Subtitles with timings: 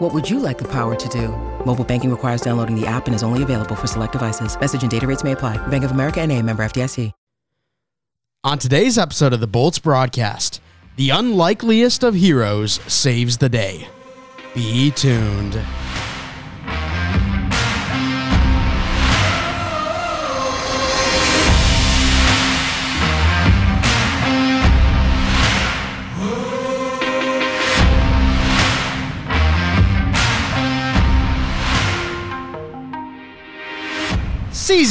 [0.00, 1.28] What would you like the power to do?
[1.64, 4.58] Mobile banking requires downloading the app and is only available for select devices.
[4.58, 5.56] Message and data rates may apply.
[5.66, 7.10] Bank of America and a member FDIC.
[8.42, 10.60] On today's episode of the Bolts broadcast,
[10.96, 13.88] the unlikeliest of heroes saves the day.
[14.54, 15.58] Be tuned.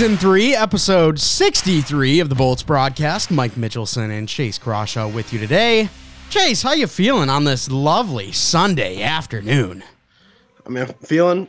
[0.03, 3.31] Season 3, episode 63 of the Bolts broadcast.
[3.31, 5.87] Mike Mitchelson and Chase Crawshaw with you today.
[6.29, 9.81] Chase, how you feeling on this lovely Sunday afternoon?
[10.65, 11.47] I mean, I'm feeling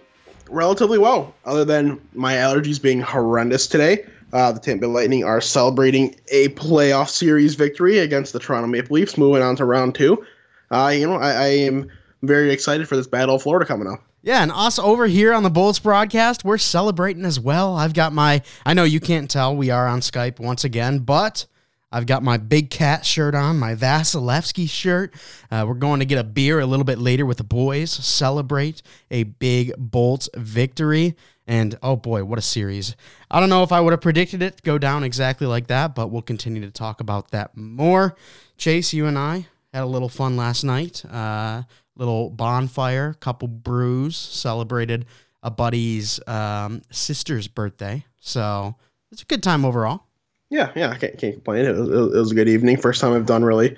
[0.49, 4.07] relatively well, other than my allergies being horrendous today.
[4.33, 8.95] Uh, the Tampa Bay Lightning are celebrating a playoff series victory against the Toronto Maple
[8.95, 10.25] Leafs, moving on to round two.
[10.71, 11.91] Uh, you know, I, I am
[12.23, 14.01] very excited for this Battle of Florida coming up.
[14.25, 17.77] Yeah, and us over here on the Bolts broadcast, we're celebrating as well.
[17.77, 21.45] I've got my, I know you can't tell, we are on Skype once again, but
[21.93, 25.13] I've got my Big Cat shirt on, my Vasilevskiy shirt.
[25.51, 28.81] Uh, we're going to get a beer a little bit later with the boys, celebrate
[29.11, 31.17] a big Bolts victory.
[31.47, 32.97] And oh boy, what a series.
[33.31, 36.07] I don't know if I would have predicted it go down exactly like that, but
[36.09, 38.17] we'll continue to talk about that more.
[38.57, 41.05] Chase, you and I had a little fun last night.
[41.05, 41.65] Uh,
[41.97, 45.07] little bonfire, couple brews, celebrated
[45.43, 48.05] a buddy's um, sister's birthday.
[48.21, 48.77] So
[49.13, 50.05] it's a good time overall.
[50.51, 51.65] Yeah, yeah, I can't, can't complain.
[51.65, 52.77] It was, it was a good evening.
[52.77, 53.77] First time I've done really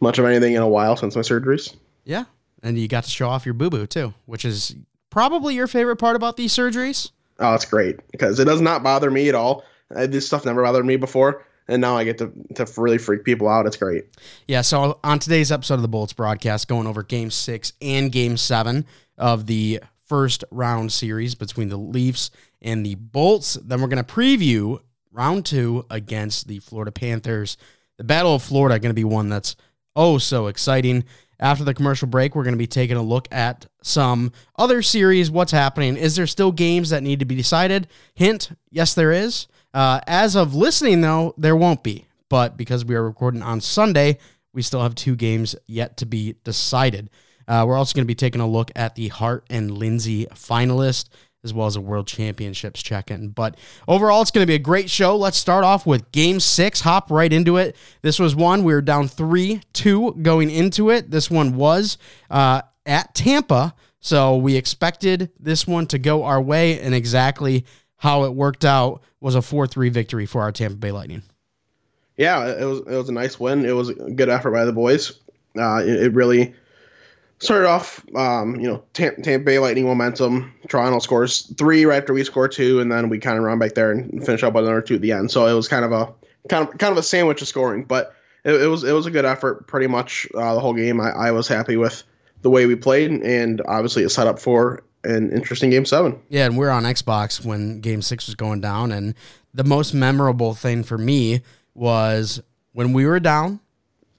[0.00, 1.74] much of anything in a while since my surgeries.
[2.04, 2.24] Yeah,
[2.62, 4.76] and you got to show off your boo boo too, which is
[5.10, 7.10] probably your favorite part about these surgeries.
[7.38, 9.64] Oh, it's great because it does not bother me at all.
[9.94, 13.24] Uh, this stuff never bothered me before and now I get to, to really freak
[13.24, 13.66] people out.
[13.66, 14.06] It's great.
[14.46, 14.62] Yeah.
[14.62, 18.86] So on today's episode of the Bolts broadcast, going over Game Six and Game Seven
[19.16, 22.30] of the first round series between the Leafs
[22.62, 23.54] and the Bolts.
[23.54, 24.80] Then we're going to preview
[25.12, 27.56] round two against the Florida Panthers.
[27.98, 29.56] The Battle of Florida going to be one that's
[29.94, 31.04] oh so exciting.
[31.40, 35.30] After the commercial break, we're going to be taking a look at some other series.
[35.30, 35.96] What's happening?
[35.96, 37.86] Is there still games that need to be decided?
[38.14, 39.46] Hint: Yes, there is.
[39.74, 42.06] Uh, as of listening, though, there won't be.
[42.28, 44.18] But because we are recording on Sunday,
[44.52, 47.10] we still have two games yet to be decided.
[47.46, 51.08] Uh, we're also going to be taking a look at the Hart and Lindsay finalist,
[51.42, 53.30] as well as a World Championships check in.
[53.30, 53.56] But
[53.86, 55.16] overall, it's going to be a great show.
[55.16, 57.76] Let's start off with game six, hop right into it.
[58.02, 61.10] This was one, we were down 3 2 going into it.
[61.10, 61.96] This one was
[62.30, 63.74] uh, at Tampa.
[64.00, 67.64] So we expected this one to go our way, and exactly
[67.98, 71.22] how it worked out was a 4-3 victory for our Tampa Bay Lightning.
[72.16, 73.64] Yeah, it was it was a nice win.
[73.64, 75.12] It was a good effort by the boys.
[75.56, 76.52] Uh, it, it, really
[77.38, 80.52] started off, um, you know, Tampa, Tampa Bay Lightning momentum.
[80.68, 83.74] Toronto scores three right after we score two, and then we kind of run back
[83.74, 85.30] there and finish up with another two at the end.
[85.30, 86.12] So it was kind of a
[86.48, 88.14] kind of kind of a sandwich of scoring, but
[88.44, 91.00] it, it was it was a good effort pretty much uh, the whole game.
[91.00, 92.02] I, I was happy with
[92.42, 96.20] the way we played, and obviously it set up for an interesting game seven.
[96.28, 98.92] Yeah, and we are on Xbox when game six was going down.
[98.92, 99.14] And
[99.54, 101.40] the most memorable thing for me
[101.74, 102.40] was
[102.72, 103.60] when we were down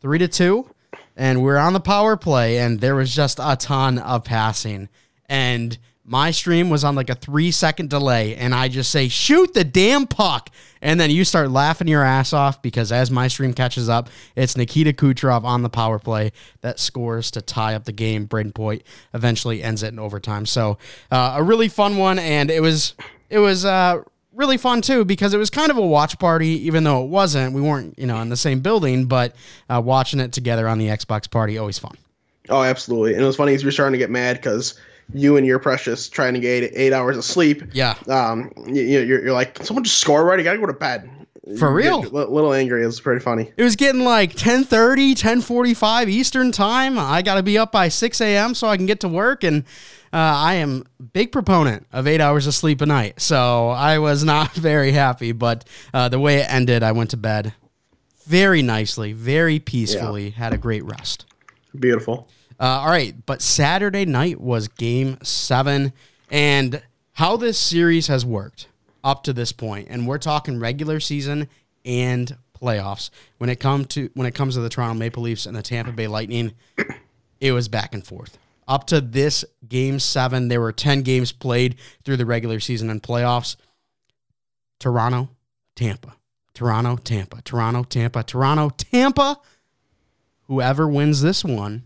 [0.01, 0.69] three to two
[1.15, 4.89] and we were on the power play and there was just a ton of passing.
[5.27, 5.77] And
[6.09, 9.63] my stream was on like a three second delay, and I just say, shoot the
[9.63, 10.49] damn puck.
[10.81, 14.57] And then you start laughing your ass off because as my stream catches up, it's
[14.57, 18.27] Nikita Kucherov on the power play that scores to tie up the game.
[18.27, 18.81] Brayden Point
[19.13, 20.47] eventually ends it in overtime.
[20.47, 20.79] So
[21.11, 22.95] uh, a really fun one, and it was
[23.29, 24.01] it was uh,
[24.33, 27.53] really fun too because it was kind of a watch party, even though it wasn't.
[27.53, 29.35] We weren't you know in the same building, but
[29.69, 31.97] uh, watching it together on the Xbox party always fun.
[32.49, 33.13] Oh, absolutely.
[33.13, 34.79] And it was funny as we were starting to get mad because
[35.13, 37.63] you and your precious trying to get eight, eight hours of sleep.
[37.73, 37.95] Yeah.
[38.07, 40.43] Um, you, you're, you're like, someone just score already.
[40.43, 41.09] Gotta go to bed.
[41.57, 42.05] For real?
[42.05, 42.83] A little angry.
[42.83, 43.51] It was pretty funny.
[43.57, 46.99] It was getting like 1030, 1045 Eastern time.
[46.99, 48.53] I got to be up by 6 a.m.
[48.53, 49.43] so I can get to work.
[49.43, 49.63] And
[50.13, 53.19] uh, I am big proponent of eight hours of sleep a night.
[53.19, 55.31] So I was not very happy.
[55.31, 57.53] But uh, the way it ended, I went to bed
[58.25, 60.35] very nicely, very peacefully, yeah.
[60.35, 61.25] had a great rest.
[61.79, 62.29] Beautiful.
[62.59, 63.15] Uh, all right.
[63.25, 65.93] But Saturday night was game seven.
[66.29, 66.81] And
[67.13, 68.67] how this series has worked
[69.03, 71.47] up to this point, and we're talking regular season
[71.85, 73.09] and playoffs.
[73.37, 75.91] When it come to when it comes to the Toronto Maple Leafs and the Tampa
[75.91, 76.53] Bay Lightning,
[77.39, 78.37] it was back and forth.
[78.67, 83.01] Up to this game seven, there were ten games played through the regular season and
[83.01, 83.55] playoffs.
[84.79, 85.29] Toronto,
[85.75, 86.15] Tampa,
[86.53, 89.39] Toronto, Tampa, Toronto, Tampa, Toronto, Tampa.
[90.43, 91.83] Whoever wins this one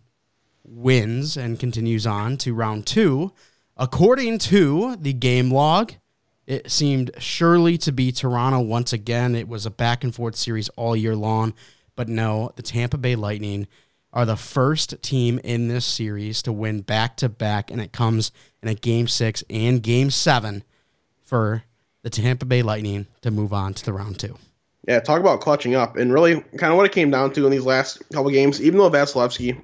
[0.63, 3.31] wins and continues on to round two.
[3.75, 5.93] According to the game log,
[6.45, 9.35] it seemed surely to be Toronto once again.
[9.35, 11.53] It was a back and forth series all year long.
[11.95, 13.67] But no, the Tampa Bay Lightning
[14.11, 18.31] are the first team in this series to win back to back, and it comes
[18.61, 20.63] in a game six and game seven
[21.21, 21.63] for
[22.03, 24.37] the Tampa Bay Lightning to move on to the round two.
[24.87, 25.95] Yeah, talk about clutching up.
[25.95, 28.77] And really, kind of what it came down to in these last couple games, even
[28.77, 29.59] though Vasilevskiy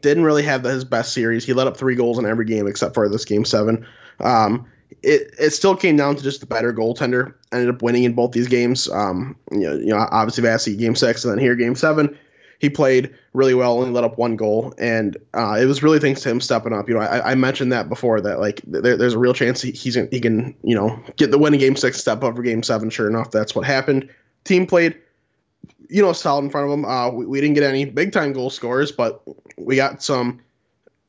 [0.00, 2.94] didn't really have his best series, he let up three goals in every game except
[2.94, 3.86] for this game seven.
[4.20, 4.66] Um,
[5.02, 7.34] it it still came down to just the better goaltender.
[7.52, 8.88] Ended up winning in both these games.
[8.90, 12.18] Um, you know, you know, obviously Vasi game six, and then here game seven,
[12.58, 16.22] he played really well and let up one goal, and uh, it was really thanks
[16.22, 16.88] to him stepping up.
[16.88, 19.72] You know, I, I mentioned that before that like there, there's a real chance he,
[19.72, 22.62] he's he can you know get the win in game six, step up for game
[22.62, 22.90] seven.
[22.90, 24.08] Sure enough, that's what happened.
[24.44, 24.96] Team played.
[25.88, 26.84] You know, solid in front of them.
[26.84, 29.22] Uh, we, we didn't get any big time goal scores, but
[29.56, 30.40] we got some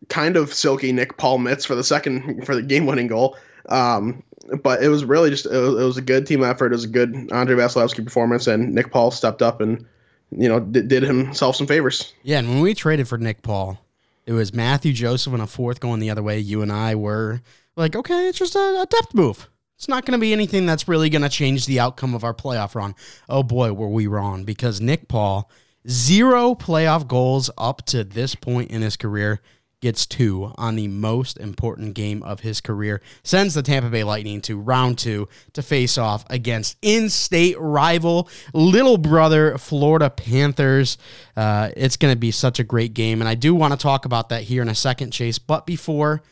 [0.10, 3.38] kind of silky Nick Paul mitts for the second for the game winning goal.
[3.70, 4.24] Um,
[4.64, 6.68] but it was really just it was, it was, a good team effort.
[6.68, 9.86] It was a good Andrei Vasilevskiy performance, and Nick Paul stepped up and
[10.32, 12.14] you know did, did himself some favors.
[12.24, 13.80] Yeah, and when we traded for Nick Paul,
[14.26, 16.40] it was Mathieu Joseph and a fourth going the other way.
[16.40, 17.42] You and I were
[17.76, 19.50] like, okay, it's just a, a depth move.
[19.78, 22.34] It's not going to be anything that's really going to change the outcome of our
[22.34, 22.96] playoff run.
[23.30, 25.52] Oh boy, were we wrong because Nick Paul
[25.88, 29.40] zero playoff goals up to this point in his career
[29.80, 34.42] gets two on the most important game of his career, sends the Tampa Bay Lightning
[34.42, 40.98] to round two to face off against in state rival, little brother Florida Panthers.
[41.36, 43.22] Uh, it's going to be such a great game.
[43.22, 45.38] And I do want to talk about that here in a second, Chase.
[45.38, 46.24] But before,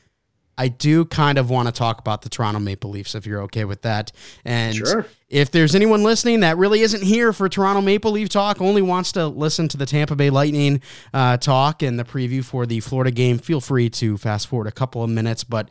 [0.57, 3.65] I do kind of want to talk about the Toronto Maple Leafs if you're okay
[3.65, 4.11] with that.
[4.43, 5.05] And sure.
[5.29, 9.11] if there's anyone listening that really isn't here for Toronto Maple Leaf talk, only wants
[9.13, 10.81] to listen to the Tampa Bay Lightning
[11.13, 14.71] uh, talk and the preview for the Florida game, feel free to fast forward a
[14.71, 15.43] couple of minutes.
[15.43, 15.69] But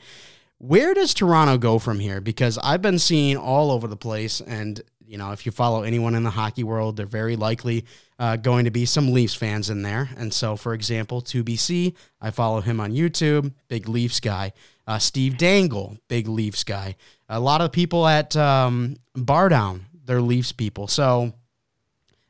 [0.59, 2.21] where does Toronto go from here?
[2.21, 6.15] Because I've been seeing all over the place, and you know, if you follow anyone
[6.15, 7.85] in the hockey world, they're very likely
[8.19, 10.09] uh, going to be some Leafs fans in there.
[10.17, 14.53] And so, for example, 2BC, I follow him on YouTube, big Leafs guy.
[14.87, 16.97] Uh, Steve Dangle, big Leafs guy.
[17.29, 20.89] A lot of people at um, Bar Down, they're Leafs people.
[20.89, 21.33] So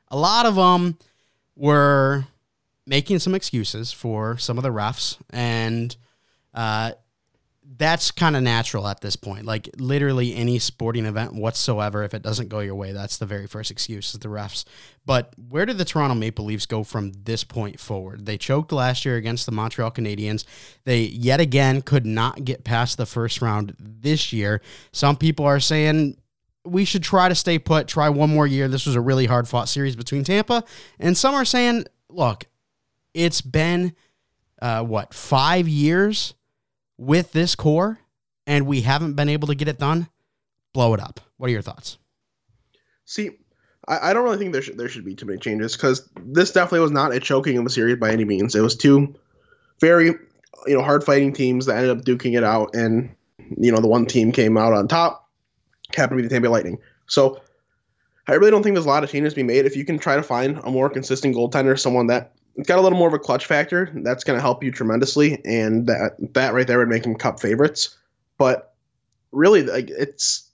[0.08, 0.96] a lot of them
[1.56, 2.26] were
[2.86, 5.16] making some excuses for some of the refs.
[5.30, 5.96] And
[6.52, 6.92] uh,
[7.76, 9.46] that's kind of natural at this point.
[9.46, 13.46] Like literally any sporting event whatsoever, if it doesn't go your way, that's the very
[13.46, 14.64] first excuse is the refs.
[15.06, 18.26] But where did the Toronto Maple Leafs go from this point forward?
[18.26, 20.44] They choked last year against the Montreal Canadiens.
[20.84, 24.60] They yet again could not get past the first round this year.
[24.92, 26.16] Some people are saying
[26.64, 28.68] we should try to stay put, try one more year.
[28.68, 30.64] This was a really hard fought series between Tampa.
[30.98, 32.44] And some are saying, look,
[33.12, 33.94] it's been
[34.62, 36.34] uh, what, five years?
[36.98, 37.98] With this core
[38.46, 40.08] and we haven't been able to get it done,
[40.72, 41.20] blow it up.
[41.36, 41.98] What are your thoughts?
[43.04, 43.30] See,
[43.88, 46.52] I, I don't really think there should there should be too many changes because this
[46.52, 48.54] definitely was not a choking of a series by any means.
[48.54, 49.14] It was two
[49.80, 50.06] very
[50.66, 53.14] you know hard fighting teams that ended up duking it out, and
[53.56, 55.28] you know the one team came out on top,
[55.94, 56.78] happened to be the Tampa Lightning.
[57.06, 57.40] So
[58.26, 59.66] I really don't think there's a lot of changes to be made.
[59.66, 62.98] If you can try to find a more consistent goaltender, someone that got a little
[62.98, 63.90] more of a clutch factor.
[63.94, 67.40] That's going to help you tremendously, and that that right there would make them cup
[67.40, 67.96] favorites.
[68.38, 68.74] But
[69.32, 70.50] really, like it's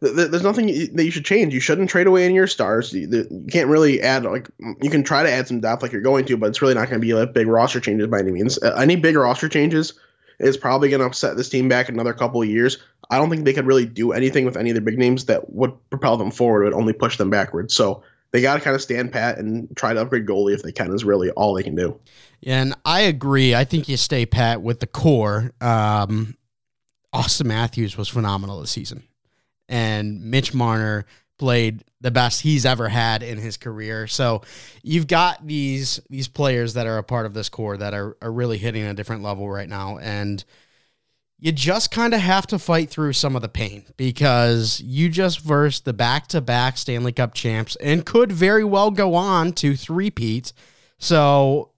[0.00, 1.52] there's nothing that you should change.
[1.52, 2.92] You shouldn't trade away any of your stars.
[2.92, 4.48] You, can't really add like
[4.80, 6.88] you can try to add some depth like you're going to, but it's really not
[6.88, 8.62] going to be like big roster changes by any means.
[8.62, 9.94] Any big roster changes
[10.38, 12.78] is probably going to upset this team back another couple of years.
[13.10, 15.52] I don't think they could really do anything with any of the big names that
[15.52, 16.62] would propel them forward.
[16.62, 17.74] It would only push them backwards.
[17.74, 20.72] So they got to kind of stand pat and try to upgrade goalie if they
[20.72, 21.98] can is really all they can do.
[22.40, 23.54] Yeah, and I agree.
[23.54, 25.52] I think you stay pat with the core.
[25.60, 26.36] Um,
[27.14, 29.02] Auston Matthews was phenomenal this season,
[29.68, 31.06] and Mitch Marner
[31.38, 34.06] played the best he's ever had in his career.
[34.06, 34.42] So
[34.82, 38.30] you've got these these players that are a part of this core that are, are
[38.30, 39.98] really hitting a different level right now.
[39.98, 40.44] And
[41.40, 45.40] you just kind of have to fight through some of the pain because you just
[45.40, 49.76] versed the back to back Stanley Cup champs and could very well go on to
[49.76, 50.52] three-peat.
[50.98, 51.70] So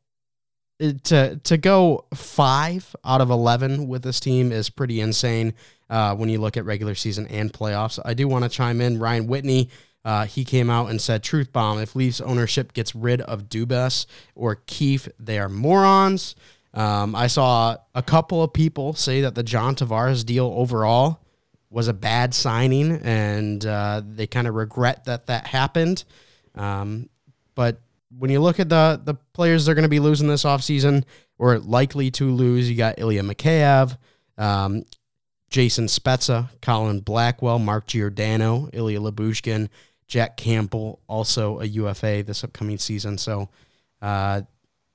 [0.82, 5.52] uh, to to go five out of eleven with this team is pretty insane
[5.90, 7.98] uh, when you look at regular season and playoffs.
[8.02, 8.98] I do want to chime in.
[8.98, 9.68] Ryan Whitney,
[10.06, 14.06] uh, he came out and said, "Truth bomb: If Leafs ownership gets rid of Dubas
[14.34, 16.34] or Keefe, they are morons."
[16.72, 21.20] Um, I saw a couple of people say that the John Tavares deal overall
[21.68, 26.04] was a bad signing, and uh, they kind of regret that that happened.
[26.54, 27.08] Um,
[27.54, 27.80] but
[28.16, 31.04] when you look at the the players they're going to be losing this offseason
[31.38, 33.96] or likely to lose, you got Ilya Mikheyev,
[34.36, 34.84] um,
[35.48, 39.68] Jason Spezza, Colin Blackwell, Mark Giordano, Ilya Lyubushkin,
[40.06, 43.16] Jack Campbell, also a UFA this upcoming season.
[43.16, 43.48] So
[44.02, 44.42] uh,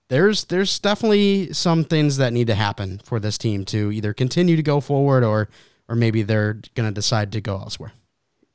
[0.09, 4.55] there's there's definitely some things that need to happen for this team to either continue
[4.55, 5.49] to go forward or
[5.87, 7.91] or maybe they're going to decide to go elsewhere.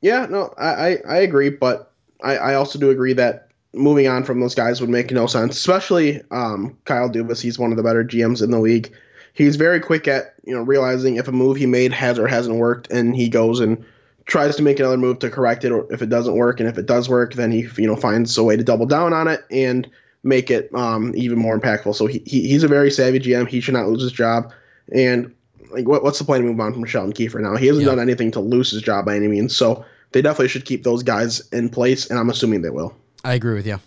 [0.01, 1.93] Yeah, no, I, I agree, but
[2.23, 5.55] I, I also do agree that moving on from those guys would make no sense,
[5.55, 7.41] especially um, Kyle Dubas.
[7.41, 8.91] He's one of the better GMs in the league.
[9.33, 12.57] He's very quick at you know realizing if a move he made has or hasn't
[12.57, 13.83] worked, and he goes and
[14.25, 16.77] tries to make another move to correct it, or if it doesn't work, and if
[16.77, 19.45] it does work, then he you know finds a way to double down on it
[19.51, 19.89] and
[20.23, 21.95] make it um, even more impactful.
[21.95, 23.47] So he, he he's a very savvy GM.
[23.47, 24.51] He should not lose his job.
[24.93, 25.33] And
[25.71, 27.55] like, what, what's the point of moving on from Sheldon Keefer now?
[27.55, 27.91] He hasn't yeah.
[27.91, 29.55] done anything to lose his job by any means.
[29.55, 32.95] So they definitely should keep those guys in place, and I'm assuming they will.
[33.23, 33.79] I agree with you.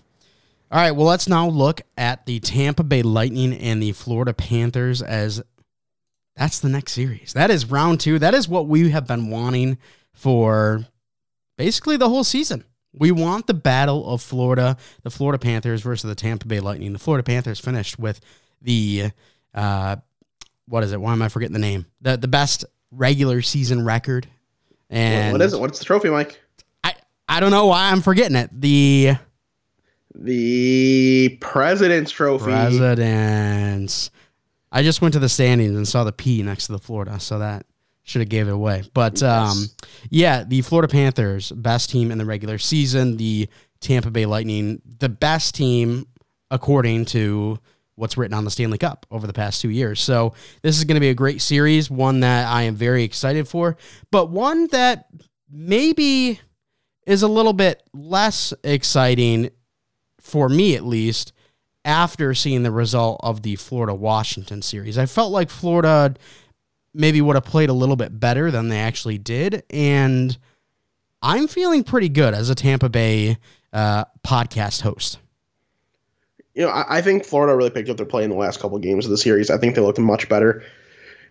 [0.71, 5.03] All right, well, let's now look at the Tampa Bay Lightning and the Florida Panthers
[5.03, 5.43] as
[6.37, 7.33] that's the next series.
[7.35, 8.19] That is round two.
[8.19, 9.79] That is what we have been wanting
[10.12, 10.85] for
[11.57, 12.64] basically the whole season.
[12.96, 16.92] We want the battle of Florida, the Florida Panthers versus the Tampa Bay Lightning.
[16.92, 18.20] The Florida Panthers finished with
[18.62, 19.10] the
[19.52, 19.96] uh,
[20.66, 21.00] what is it?
[21.00, 21.86] Why am I forgetting the name?
[22.00, 24.28] The the best regular season record.
[24.90, 25.60] And what is it?
[25.60, 26.40] What's the trophy, Mike?
[26.82, 26.94] I
[27.28, 28.50] I don't know why I'm forgetting it.
[28.52, 29.16] The
[30.14, 32.44] the President's Trophy.
[32.44, 34.10] Presidents.
[34.70, 37.38] I just went to the standings and saw the P next to the Florida, so
[37.38, 37.66] that
[38.04, 38.82] should have gave it away.
[38.92, 39.66] But um,
[40.11, 43.16] yeah, the Florida Panthers, best team in the regular season.
[43.16, 43.49] The
[43.80, 46.06] Tampa Bay Lightning, the best team
[46.50, 47.58] according to
[47.96, 50.00] what's written on the Stanley Cup over the past two years.
[50.00, 53.49] So this is going to be a great series, one that I am very excited
[53.49, 53.76] for,
[54.11, 55.06] but one that
[55.50, 56.40] maybe
[57.06, 59.50] is a little bit less exciting
[60.20, 61.32] for me at least
[61.84, 64.96] after seeing the result of the Florida Washington series.
[64.96, 66.14] I felt like Florida
[66.94, 69.64] maybe would have played a little bit better than they actually did.
[69.70, 70.36] And
[71.20, 73.38] I'm feeling pretty good as a Tampa Bay
[73.72, 75.18] uh, podcast host.
[76.54, 78.76] You know, I, I, think Florida really picked up their play in the last couple
[78.76, 79.50] of games of the series.
[79.50, 80.62] I think they looked much better.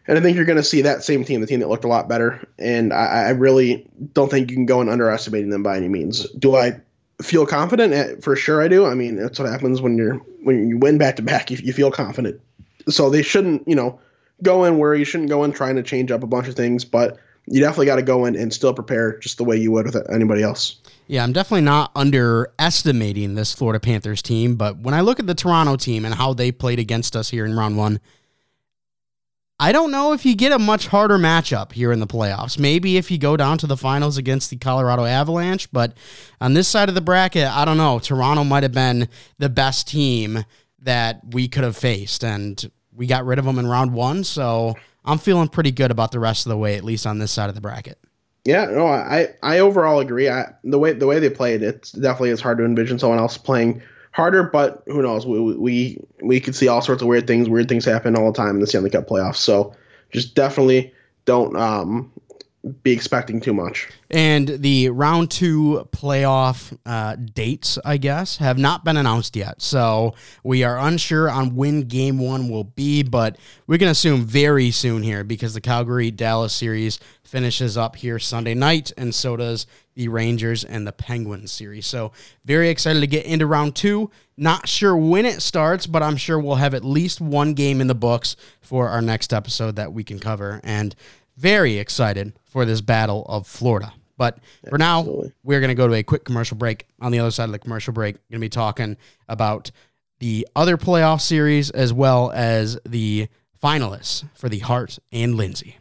[0.06, 1.88] And I think you're going to see that same team, the team that looked a
[1.88, 2.46] lot better.
[2.60, 6.30] And I, I really don't think you can go and underestimating them by any means.
[6.32, 6.82] Do I
[7.22, 7.94] feel confident?
[7.94, 8.86] Eh, for sure, I do.
[8.86, 11.50] I mean, that's what happens when you're when you win back to back.
[11.50, 12.42] You, you feel confident.
[12.90, 14.00] So they shouldn't, you know,
[14.44, 16.86] go in where you shouldn't go in trying to change up a bunch of things,
[16.86, 19.86] but you definitely got to go in and still prepare just the way you would
[19.86, 20.78] with anybody else.
[21.08, 25.36] Yeah, I'm definitely not underestimating this Florida Panthers team, but when I look at the
[25.36, 28.00] Toronto team and how they played against us here in round one,
[29.60, 32.58] I don't know if you get a much harder matchup here in the playoffs.
[32.58, 35.96] Maybe if you go down to the finals against the Colorado Avalanche, but
[36.42, 38.00] on this side of the bracket, I don't know.
[38.00, 39.08] Toronto might have been
[39.38, 40.46] the best team
[40.80, 42.24] that we could have faced.
[42.24, 46.12] And we got rid of them in round one, so I'm feeling pretty good about
[46.12, 47.98] the rest of the way, at least on this side of the bracket.
[48.46, 50.30] Yeah, no, I I overall agree.
[50.30, 53.38] I, the way the way they played, it definitely is hard to envision someone else
[53.38, 53.82] playing
[54.12, 54.44] harder.
[54.44, 55.26] But who knows?
[55.26, 57.48] We we we could see all sorts of weird things.
[57.48, 59.38] Weird things happen all the time in the Stanley Cup playoffs.
[59.38, 59.74] So
[60.12, 60.94] just definitely
[61.26, 62.12] don't um
[62.82, 63.90] be expecting too much.
[64.10, 69.62] And the round two playoff uh, dates, I guess, have not been announced yet.
[69.62, 74.72] So we are unsure on when game one will be, but we can assume very
[74.72, 79.66] soon here because the Calgary Dallas series finishes up here Sunday night, and so does
[79.96, 81.86] the Rangers and the Penguins series.
[81.86, 82.12] So
[82.46, 84.10] very excited to get into round two.
[84.38, 87.88] Not sure when it starts, but I'm sure we'll have at least one game in
[87.88, 90.60] the books for our next episode that we can cover.
[90.64, 90.96] And
[91.38, 93.94] very excited for this battle of Florida.
[94.18, 94.38] But
[94.70, 95.04] for now,
[95.44, 96.88] we're going to go to a quick commercial break.
[97.02, 98.98] On the other side of the commercial break, going to be talking
[99.28, 99.72] about
[100.20, 103.28] the other playoff series as well as the
[103.62, 105.78] finalists for the Hart and Lindsay.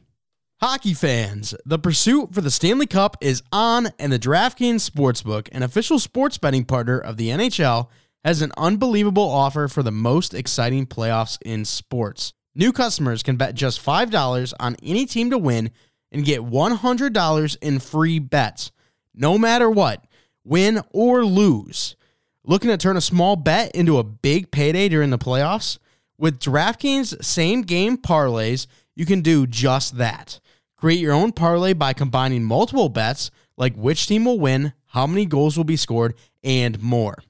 [0.62, 5.64] Hockey fans, the pursuit for the Stanley Cup is on, and the DraftKings Sportsbook, an
[5.64, 7.88] official sports betting partner of the NHL,
[8.23, 12.33] has an unbelievable offer for the most exciting playoffs in sports.
[12.54, 15.73] New customers can bet just $5 on any team to win
[16.12, 18.71] and get $100 in free bets,
[19.12, 20.04] no matter what,
[20.45, 21.97] win or lose.
[22.45, 25.78] Looking to turn a small bet into a big payday during the playoffs?
[26.19, 30.38] With DraftKings same game parlays, you can do just that.
[30.82, 35.24] Create your own parlay by combining multiple bets like which team will win, how many
[35.24, 36.12] goals will be scored,
[36.42, 37.22] and more.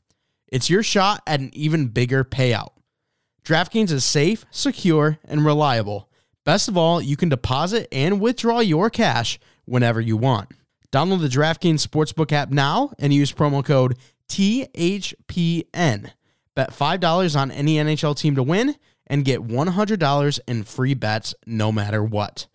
[0.48, 2.70] It's your shot at an even bigger payout.
[3.44, 6.08] DraftKings is safe, secure, and reliable.
[6.46, 10.48] Best of all, you can deposit and withdraw your cash whenever you want.
[10.90, 13.98] Download the DraftKings Sportsbook app now and use promo code
[14.30, 16.10] THPN.
[16.54, 21.70] Bet $5 on any NHL team to win and get $100 in free bets no
[21.70, 22.46] matter what.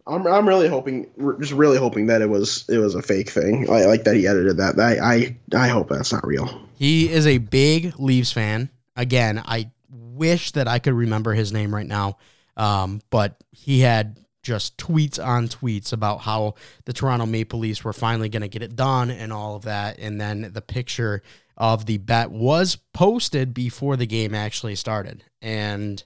[0.08, 1.08] I'm I'm really hoping,
[1.40, 4.28] just really hoping that it was it was a fake thing, I like that he
[4.28, 4.80] edited that.
[4.80, 6.62] I I I hope that's not real.
[6.76, 8.70] He is a big Leafs fan.
[8.96, 12.18] Again, I wish that I could remember his name right now,
[12.56, 16.55] um, but he had just tweets on tweets about how
[16.86, 20.00] the Toronto Maple Leafs were finally going to get it done and all of that.
[20.00, 21.22] And then the picture
[21.58, 25.24] of the bet was posted before the game actually started.
[25.42, 26.01] And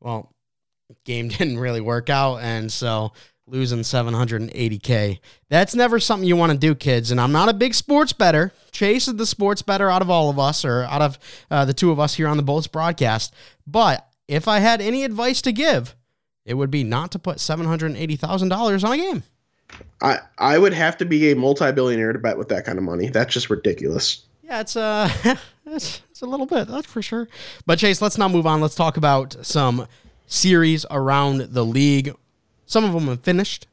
[0.00, 0.32] well,
[1.04, 2.36] game didn't really work out.
[2.38, 3.12] And so
[3.46, 5.18] losing 780K.
[5.48, 7.10] That's never something you want to do, kids.
[7.10, 8.52] And I'm not a big sports bettor.
[8.72, 11.18] Chase is the sports bettor out of all of us, or out of
[11.50, 13.34] uh, the two of us here on the Bolts broadcast.
[13.66, 15.94] But if I had any advice to give,
[16.44, 19.22] it would be not to put $780,000 on a game.
[20.02, 23.08] I, I would have to be a multi-billionaire to bet with that kind of money.
[23.08, 24.24] That's just ridiculous.
[24.42, 25.08] Yeah, it's uh
[25.66, 27.28] it's, it's a little bit, that's for sure.
[27.64, 28.60] But Chase, let's now move on.
[28.60, 29.86] Let's talk about some
[30.26, 32.14] series around the league.
[32.66, 33.66] Some of them have finished,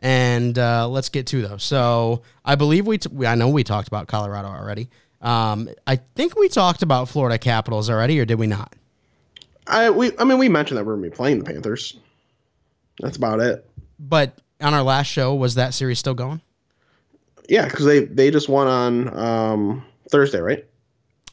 [0.00, 1.62] and uh, let's get to those.
[1.62, 4.88] So I believe we, t- we I know we talked about Colorado already.
[5.20, 8.74] Um, I think we talked about Florida Capitals already, or did we not?
[9.66, 11.98] I we I mean we mentioned that we're gonna be playing the Panthers.
[13.00, 13.68] That's about it.
[13.98, 16.40] But on our last show, was that series still going?
[17.48, 20.64] Yeah, because they they just won on um, Thursday, right?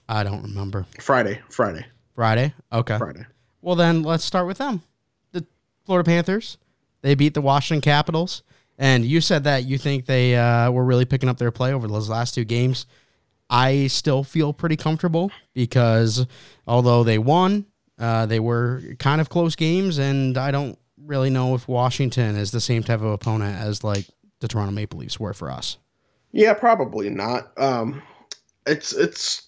[0.07, 0.85] I don't remember.
[0.99, 2.53] Friday, Friday, Friday.
[2.71, 2.97] Okay.
[2.97, 3.25] Friday.
[3.61, 4.83] Well, then let's start with them.
[5.31, 5.45] The
[5.85, 6.57] Florida Panthers.
[7.05, 8.41] They beat the Washington Capitals,
[8.79, 11.87] and you said that you think they uh, were really picking up their play over
[11.87, 12.87] those last two games.
[13.47, 16.25] I still feel pretty comfortable because
[16.65, 17.67] although they won,
[17.99, 22.49] uh, they were kind of close games, and I don't really know if Washington is
[22.49, 24.07] the same type of opponent as like
[24.39, 25.77] the Toronto Maple Leafs were for us.
[26.31, 27.51] Yeah, probably not.
[27.55, 28.01] Um,
[28.65, 29.43] it's it's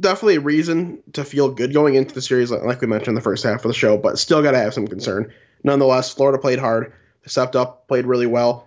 [0.00, 3.20] definitely a reason to feel good going into the series, like we mentioned in the
[3.20, 5.32] first half of the show, but still got to have some concern.
[5.64, 6.92] Nonetheless, Florida played hard,
[7.22, 8.66] they stepped up, played really well.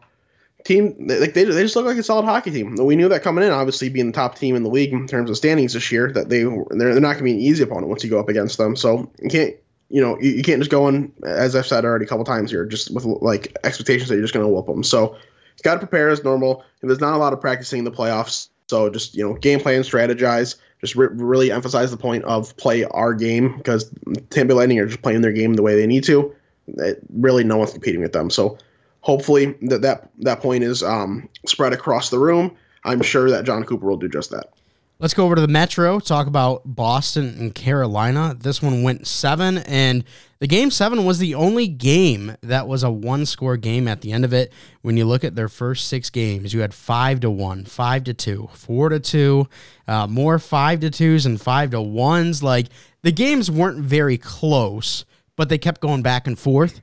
[0.65, 2.75] Team, like they, they just look like a solid hockey team.
[2.75, 5.29] We knew that coming in, obviously being the top team in the league in terms
[5.29, 7.87] of standings this year, that they they're, they're not going to be an easy opponent
[7.87, 8.75] once you go up against them.
[8.75, 9.55] So you can't
[9.89, 12.51] you know you, you can't just go in as I've said already a couple times
[12.51, 14.83] here, just with like expectations that you're just going to whoop them.
[14.83, 16.65] So you got to prepare as normal.
[16.81, 19.61] And there's not a lot of practicing in the playoffs, so just you know game
[19.61, 23.93] plan, strategize just re- really emphasize the point of play our game because
[24.29, 26.33] Tampa Lightning are just playing their game the way they need to.
[26.77, 28.29] It, really, no one's competing with them.
[28.29, 28.57] So
[29.01, 32.55] hopefully that that that point is um, spread across the room.
[32.83, 34.53] I'm sure that Jon Cooper will do just that.
[35.01, 38.35] Let's go over to the Metro, talk about Boston and Carolina.
[38.37, 40.03] This one went seven, and
[40.39, 44.11] the game seven was the only game that was a one score game at the
[44.11, 44.51] end of it.
[44.81, 48.13] When you look at their first six games, you had five to one, five to
[48.13, 49.47] two, four to two,
[49.87, 52.43] uh, more five to twos and five to ones.
[52.43, 52.67] Like
[53.01, 55.05] the games weren't very close,
[55.39, 56.81] but they kept going back and forth.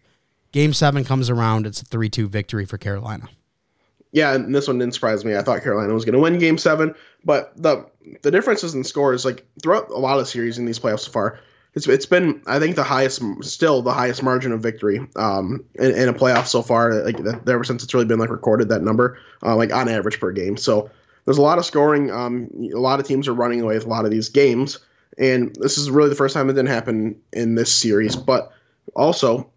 [0.51, 3.29] Game seven comes around, it's a 3 2 victory for Carolina.
[4.13, 5.37] yeah, and this one didn't surprise me.
[5.37, 7.85] I thought Carolina was going to win Game Seven, but the
[8.23, 11.39] the differences in scores, like throughout a lot of series in these playoffs so far,
[11.75, 15.91] it's it's been I think the highest, still the highest margin of victory um, in,
[15.91, 17.05] in a playoff so far.
[17.05, 20.33] Like ever since it's really been like recorded that number, uh, like on average per
[20.33, 20.57] game.
[20.57, 20.89] So
[21.27, 22.11] there's a lot of scoring.
[22.11, 24.79] Um, a lot of teams are running away with a lot of these games,
[25.19, 28.17] and this is really the first time it didn't happen in this series.
[28.17, 28.53] But
[28.95, 29.51] also,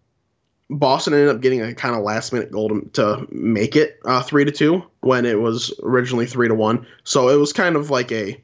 [0.70, 4.22] Boston ended up getting a kind of last minute goal to, to make it uh,
[4.22, 6.86] three to two when it was originally three to one.
[7.04, 8.40] So it was kind of like a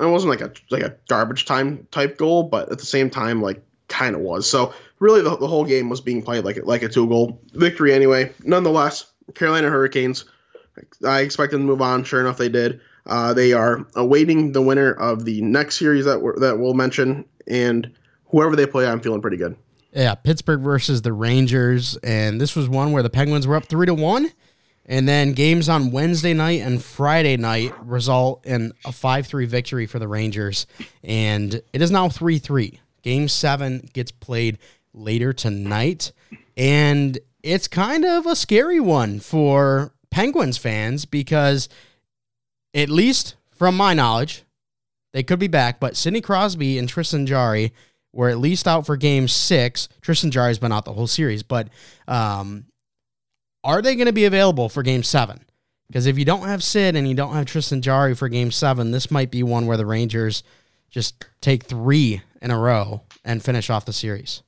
[0.00, 3.40] it wasn't like a like a garbage time type goal, but at the same time,
[3.40, 4.48] like kind of was.
[4.48, 7.94] So really, the, the whole game was being played like like a two goal victory
[7.94, 8.32] anyway.
[8.44, 10.24] Nonetheless, Carolina Hurricanes.
[11.06, 12.02] I expected them to move on.
[12.02, 12.80] Sure enough, they did.
[13.06, 17.90] Uh, they are awaiting the winner of the next series that that we'll mention, and
[18.26, 19.56] whoever they play, I'm feeling pretty good.
[19.92, 23.86] Yeah, Pittsburgh versus the Rangers, and this was one where the Penguins were up three
[23.86, 24.30] to one.
[24.86, 29.86] And then games on Wednesday night and Friday night result in a 5 3 victory
[29.86, 30.66] for the Rangers.
[31.02, 32.80] And it is now 3 3.
[33.02, 34.58] Game seven gets played
[34.92, 36.12] later tonight.
[36.56, 41.68] And it's kind of a scary one for Penguins fans because,
[42.74, 44.44] at least from my knowledge,
[45.12, 47.72] they could be back, but Sidney Crosby and Tristan Jarry
[48.12, 49.88] were at least out for game six.
[50.00, 51.68] Tristan Jarry's been out the whole series, but
[52.08, 52.66] um,
[53.62, 55.44] are they going to be available for game seven?
[55.88, 58.90] Because if you don't have Sid and you don't have Tristan Jarry for game seven,
[58.90, 60.42] this might be one where the Rangers
[60.90, 64.42] just take three in a row and finish off the series.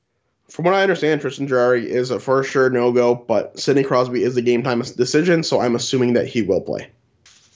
[0.49, 4.23] From what I understand, Tristan Jarry is a for sure no go, but Sidney Crosby
[4.23, 6.89] is the game time decision, so I'm assuming that he will play.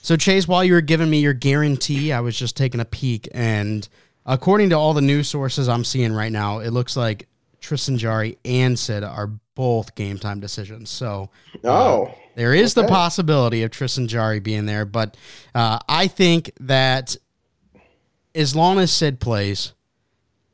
[0.02, 3.28] So, Chase, while you were giving me your guarantee, I was just taking a peek,
[3.32, 3.88] and
[4.26, 7.28] according to all the news sources I'm seeing right now, it looks like
[7.60, 10.90] Tristan Jarry and Sid are both game time decisions.
[10.90, 11.30] So,
[11.64, 12.84] uh, oh, there is okay.
[12.84, 15.16] the possibility of Tristan Jarry being there, but
[15.54, 17.16] uh, I think that
[18.34, 19.72] as long as Sid plays,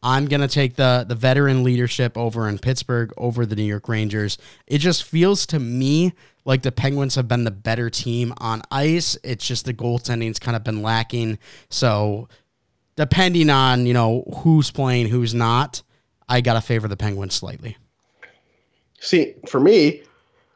[0.09, 4.39] I'm gonna take the the veteran leadership over in Pittsburgh over the New York Rangers.
[4.67, 6.15] It just feels to me
[6.47, 9.19] like the Penguins have been the better team on ice.
[9.23, 11.39] It's just the goaltending's kind of been lacking.
[11.69, 12.27] So
[12.97, 15.83] depending on you know who's playing, who's not,
[16.27, 17.77] I gotta favor the Penguins slightly.
[19.01, 20.05] See, for me,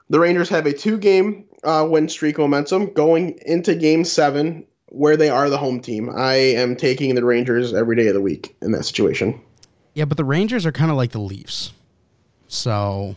[0.09, 5.17] the Rangers have a two game uh, win streak momentum going into game seven, where
[5.17, 6.11] they are the home team.
[6.15, 9.41] I am taking the Rangers every day of the week in that situation.
[9.95, 11.73] Yeah, but the Rangers are kind of like the Leafs.
[12.49, 13.17] So.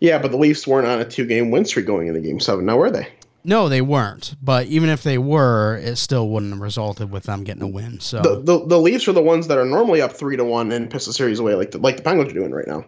[0.00, 2.66] Yeah, but the Leafs weren't on a two game win streak going into game seven.
[2.66, 3.08] Now, were they?
[3.44, 4.36] No, they weren't.
[4.42, 7.98] But even if they were, it still wouldn't have resulted with them getting a win.
[7.98, 10.70] So the, the, the Leafs are the ones that are normally up three to one
[10.70, 12.84] and piss the series away, like the, like the Penguins are doing right now.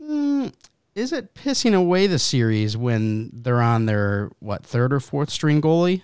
[0.00, 0.52] Mm,
[0.94, 5.60] is it pissing away the series when they're on their what third or fourth string
[5.60, 6.02] goalie?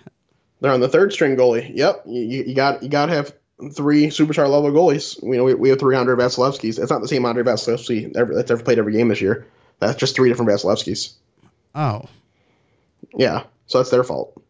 [0.59, 1.71] They're on the third string goalie.
[1.75, 3.33] Yep, you, you got you got to have
[3.73, 5.21] three superstar level goalies.
[5.23, 6.79] We know we, we have three Andrei Vasilevskis.
[6.79, 9.47] It's not the same Andrei Vasilevskiy ever, that's ever played every game this year.
[9.79, 11.13] That's just three different Vasilevskis.
[11.75, 12.05] Oh,
[13.15, 13.43] yeah.
[13.67, 14.41] So that's their fault.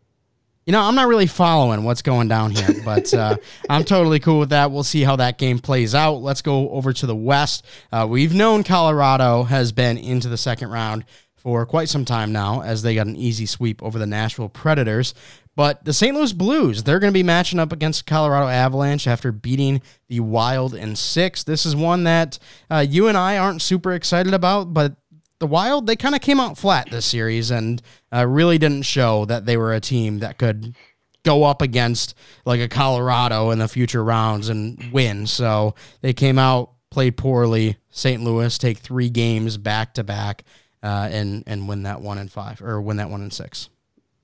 [0.66, 3.38] You know, I'm not really following what's going down here, but uh,
[3.70, 4.72] I'm totally cool with that.
[4.72, 6.16] We'll see how that game plays out.
[6.16, 7.66] Let's go over to the West.
[7.92, 12.62] Uh, we've known Colorado has been into the second round for quite some time now,
[12.62, 15.14] as they got an easy sweep over the Nashville Predators.
[15.58, 16.16] But the St.
[16.16, 20.76] Louis Blues, they're going to be matching up against Colorado Avalanche after beating the Wild
[20.76, 21.44] in six.
[21.44, 22.38] This is one that
[22.70, 24.98] uh, you and I aren't super excited about, but
[25.40, 27.82] the Wild, they kind of came out flat this series and
[28.14, 30.76] uh, really didn't show that they were a team that could
[31.24, 32.14] go up against
[32.46, 35.26] like a Colorado in the future rounds and win.
[35.26, 37.78] So they came out, played poorly.
[37.90, 38.24] St.
[38.24, 40.44] Louis take three games back to back
[40.84, 43.70] uh, and and win that one in five or win that one in six.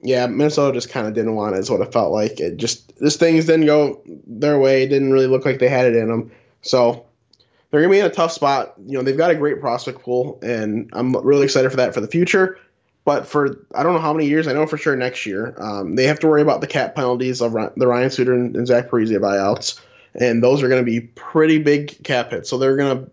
[0.04, 1.60] Yeah, Minnesota just kind of didn't want it.
[1.60, 2.40] Is what it felt like.
[2.40, 4.84] It just this things didn't go their way.
[4.84, 6.32] It didn't really look like they had it in them.
[6.62, 7.06] So
[7.72, 8.74] they're gonna be in a tough spot.
[8.86, 12.02] You know, they've got a great prospect pool, and I'm really excited for that for
[12.02, 12.60] the future.
[13.06, 15.96] But for I don't know how many years, I know for sure next year, um,
[15.96, 19.18] they have to worry about the cap penalties of the Ryan Suter and, Zach Parise
[19.18, 19.80] buyouts,
[20.16, 22.50] and those are to be pretty big cap hits.
[22.50, 23.12] So they're to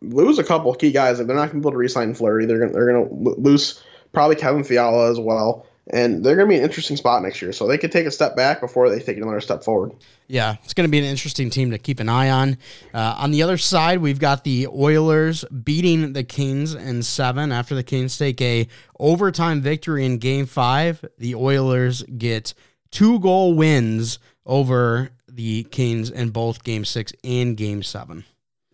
[0.00, 1.18] lose a couple key guys.
[1.18, 2.46] They're not to be able to re-sign Fleury.
[2.46, 6.58] They're gonna they're to lose probably Kevin Fiala as well and they're going to be
[6.58, 7.52] an interesting spot next year.
[7.52, 9.92] So they could take a step back before they take another step forward.
[10.28, 12.58] Yeah, it's going to be an interesting team to keep an eye on.
[12.94, 17.74] Uh, on the other side, we've got the Oilers beating the Kings in seven after
[17.74, 21.04] the Kings take a overtime victory in Game Five.
[21.18, 22.54] The Oilers get
[22.90, 28.24] two goal wins over the Kings in both Game Six and Game Seven.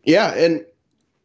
[0.04, 0.64] Yeah, and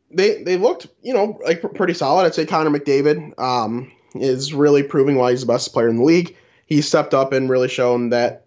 [0.10, 2.26] they they looked you know like pretty solid.
[2.26, 3.38] I'd say Connor McDavid.
[3.40, 6.36] Um, is really proving why he's the best player in the league.
[6.66, 8.46] He stepped up and really shown that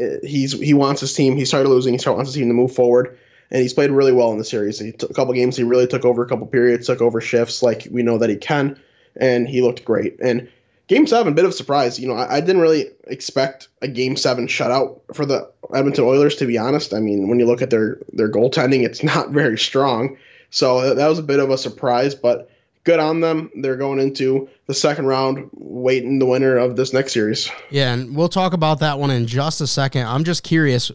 [0.00, 1.36] uh, he's he wants his team.
[1.36, 1.94] He started losing.
[1.94, 3.18] He started wants his team to move forward,
[3.50, 4.78] and he's played really well in the series.
[4.78, 5.56] He took a couple games.
[5.56, 8.36] He really took over a couple periods, took over shifts like we know that he
[8.36, 8.78] can,
[9.16, 10.18] and he looked great.
[10.20, 10.48] And
[10.88, 11.98] game seven, bit of a surprise.
[11.98, 16.36] You know, I, I didn't really expect a game seven shutout for the Edmonton Oilers.
[16.36, 19.58] To be honest, I mean, when you look at their their goaltending, it's not very
[19.58, 20.16] strong.
[20.50, 22.48] So that was a bit of a surprise, but
[22.84, 23.50] good on them.
[23.56, 27.50] They're going into the second round, waiting the winner of this next series.
[27.70, 30.06] Yeah, and we'll talk about that one in just a second.
[30.06, 30.90] I'm just curious,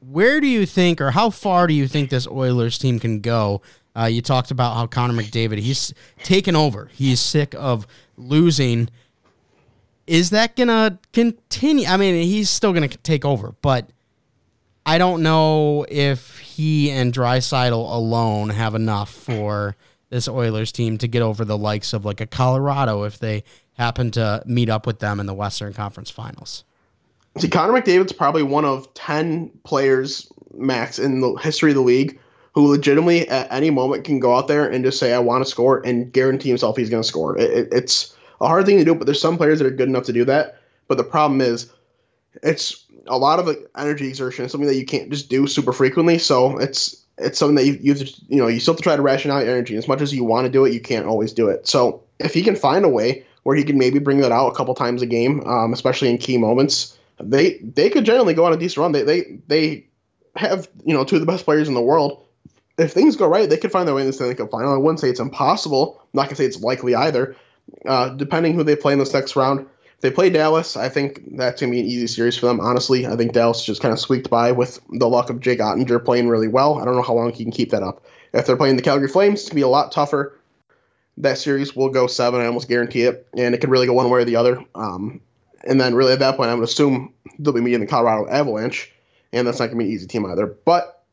[0.00, 3.62] where do you think, or how far do you think this Oilers team can go?
[3.96, 6.88] Uh, you talked about how Connor McDavid he's taken over.
[6.92, 8.88] He's sick of losing.
[10.06, 11.86] Is that gonna continue?
[11.86, 13.90] I mean, he's still gonna take over, but
[14.86, 19.76] I don't know if he and Draisaitl alone have enough for
[20.10, 23.44] this Oilers team to get over the likes of like a Colorado if they
[23.74, 26.64] happen to meet up with them in the Western Conference Finals.
[27.38, 32.18] See, Connor McDavid's probably one of 10 players max in the history of the league
[32.52, 35.50] who legitimately at any moment can go out there and just say, I want to
[35.50, 37.38] score and guarantee himself he's going to score.
[37.38, 39.88] It, it, it's a hard thing to do, but there's some players that are good
[39.88, 40.60] enough to do that.
[40.88, 41.72] But the problem is,
[42.42, 46.18] it's a lot of energy exertion is something that you can't just do super frequently.
[46.18, 48.82] So it's it's something that you, you have to, you know, you still have to
[48.82, 49.76] try to ration out your energy.
[49.76, 51.66] As much as you want to do it, you can't always do it.
[51.66, 54.54] So if he can find a way where he can maybe bring that out a
[54.54, 58.52] couple times a game, um, especially in key moments, they they could generally go on
[58.52, 58.92] a decent run.
[58.92, 59.86] They they they
[60.36, 62.24] have you know two of the best players in the world.
[62.78, 64.72] If things go right, they could find their way in the Stanley Cup final.
[64.72, 66.00] I wouldn't say it's impossible.
[66.00, 67.36] I'm not gonna say it's likely either.
[67.86, 69.66] Uh, depending who they play in this next round,
[70.00, 72.60] they play Dallas, I think that's gonna be an easy series for them.
[72.60, 76.04] Honestly, I think Dallas just kind of squeaked by with the luck of Jake Oettinger
[76.04, 76.78] playing really well.
[76.78, 78.04] I don't know how long he can keep that up.
[78.32, 80.38] If they're playing the Calgary Flames, it's gonna be a lot tougher.
[81.18, 84.08] That series will go seven, I almost guarantee it, and it could really go one
[84.08, 84.64] way or the other.
[84.74, 85.20] Um,
[85.64, 88.90] and then really at that point, I would assume they'll be meeting the Colorado Avalanche,
[89.32, 90.46] and that's not gonna be an easy team either.
[90.46, 91.04] But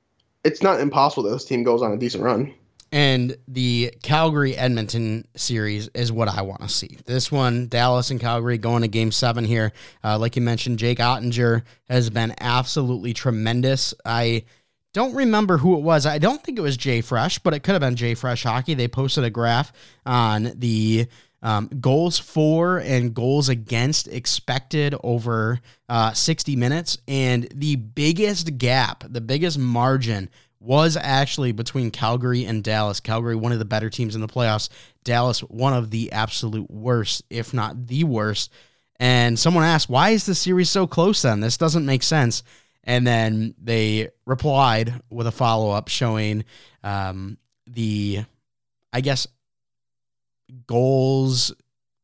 [0.45, 2.54] it's not impossible that this team goes on a decent run.
[2.91, 6.97] And the Calgary Edmonton series is what I want to see.
[7.06, 9.73] This one, Dallas and Calgary going to game seven here.
[10.04, 13.93] Uh, like you mentioned, Jake Oettinger has been absolutely tremendous.
[14.06, 14.45] I
[14.93, 16.06] don't remember who it was.
[16.06, 18.73] I don't think it was JFresh, but it could have been JFresh Hockey.
[18.73, 19.73] They posted a graph
[20.06, 21.08] on the
[21.41, 26.97] um, goals for and goals against expected over uh, 60 minutes.
[27.08, 33.00] And the biggest gap, the biggest margin was actually between Calgary and Dallas.
[33.00, 34.70] Calgary, one of the better teams in the playoffs.
[35.04, 38.52] Dallas, one of the absolute worst, if not the worst.
[39.00, 41.39] And someone asked, why is the series so close then?
[41.39, 42.43] This doesn't make sense.
[42.84, 46.46] And then they replied with a follow up showing
[46.84, 48.24] um, the,
[48.91, 49.28] I guess,
[50.65, 51.54] goals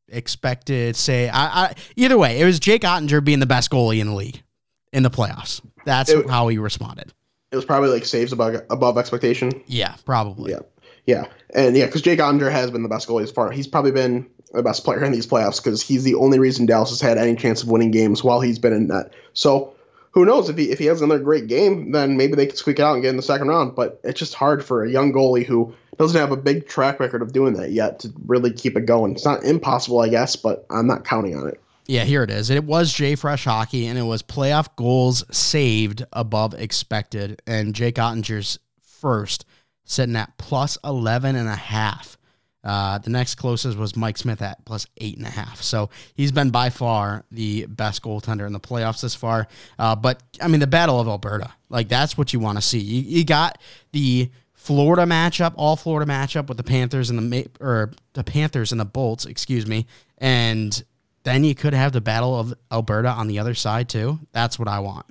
[0.07, 0.95] expected.
[0.95, 4.15] Say, I, I, either way, it was Jake Oettinger being the best goalie in the
[4.15, 4.43] league
[4.91, 5.61] in the playoffs.
[5.85, 7.13] That's it, how he responded
[7.53, 9.63] it was probably like saves above above expectation.
[9.67, 10.51] Yeah, probably.
[10.51, 10.59] Yeah,
[11.05, 13.51] yeah, and yeah, because Jake Oettinger has been the best goalie as far.
[13.51, 16.89] He's probably been the best player in these playoffs because he's the only reason Dallas
[16.89, 19.13] has had any chance of winning games while he's been in net.
[19.33, 19.75] So
[20.11, 22.79] who knows if he if he has another great game, then maybe they can squeak
[22.79, 23.75] it out and get in the second round.
[23.75, 27.21] But it's just hard for a young goalie who doesn't have a big track record
[27.21, 29.11] of doing that yet to really keep it going.
[29.11, 31.59] It's not impossible, I guess, but I'm not counting on it.
[31.85, 32.49] Yeah, here it is.
[32.49, 37.41] It was JFresh Hockey, and it was playoff goals saved above expected.
[37.45, 39.45] And Jake Oettinger's first,
[39.83, 42.17] sitting at plus 11 and a half.
[42.63, 45.61] Uh, the next closest was Mike Smith at plus eight and a half.
[45.61, 49.47] So he's been by far the best goaltender in the playoffs this far.
[49.77, 52.79] Uh, but I mean, the Battle of Alberta, like that's what you want to see.
[52.79, 53.57] You, you got
[53.91, 58.79] the Florida matchup, all Florida matchup with the Panthers and the or the Panthers and
[58.79, 59.85] the Bolts, excuse me,
[60.19, 60.81] and
[61.23, 64.19] then you could have the Battle of Alberta on the other side too.
[64.31, 65.05] That's what I want.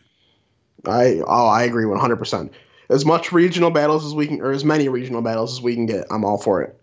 [0.87, 2.53] I oh I agree one hundred percent.
[2.89, 5.87] As much regional battles as we can, or as many regional battles as we can
[5.87, 6.79] get, I'm all for it.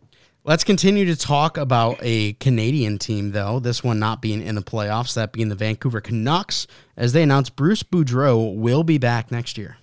[0.45, 3.59] Let's continue to talk about a Canadian team, though.
[3.59, 6.65] This one not being in the playoffs, that being the Vancouver Canucks,
[6.95, 9.77] as they announced Bruce Boudreau will be back next year.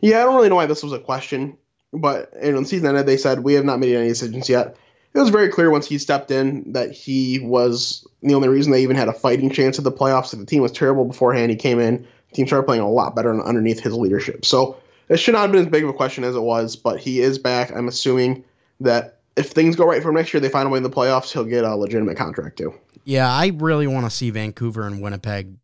[0.00, 1.58] Yeah, I don't really know why this was a question,
[1.92, 4.76] but in the season ended, they said we have not made any decisions yet
[5.18, 8.82] it was very clear once he stepped in that he was the only reason they
[8.82, 10.36] even had a fighting chance at the playoffs.
[10.36, 12.06] The team was terrible beforehand, he came in.
[12.30, 14.44] The team started playing a lot better underneath his leadership.
[14.44, 14.76] So
[15.08, 17.20] it should not have been as big of a question as it was, but he
[17.20, 17.72] is back.
[17.72, 18.44] I'm assuming
[18.78, 21.32] that if things go right for next year, they find a way in the playoffs,
[21.32, 22.72] he'll get a legitimate contract too.
[23.02, 25.56] Yeah, I really want to see Vancouver and Winnipeg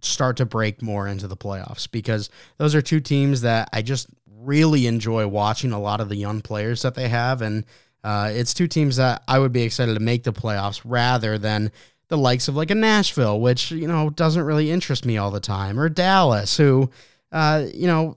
[0.00, 4.06] start to break more into the playoffs because those are two teams that I just
[4.38, 7.64] really enjoy watching a lot of the young players that they have and–
[8.06, 11.72] Uh, it's two teams that I would be excited to make the playoffs rather than
[12.06, 15.40] the likes of like a Nashville, which you know doesn't really interest me all the
[15.40, 16.88] time, or Dallas, who
[17.32, 18.16] uh, you know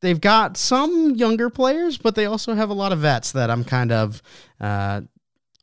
[0.00, 3.62] they've got some younger players, but they also have a lot of vets that I'm
[3.62, 4.22] kind of
[4.58, 5.02] uh,